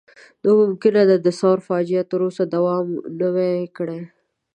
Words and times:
نو 0.43 0.49
ممکن 0.61 0.93
د 1.25 1.27
ثور 1.39 1.57
فاجعه 1.67 2.03
تر 2.11 2.19
اوسه 2.25 2.43
دوام 2.55 2.87
نه 3.19 3.27
وای 3.33 3.57
کړی. 3.77 3.99